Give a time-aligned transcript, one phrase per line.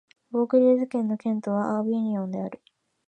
[0.33, 2.59] ヴォクリューズ県の県都はアヴィニョンである